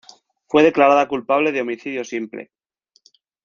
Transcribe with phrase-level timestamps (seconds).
[0.47, 2.49] Fue declarada culpable de homicidio simple.